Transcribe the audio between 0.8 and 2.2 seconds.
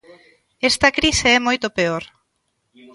crise é moito peor.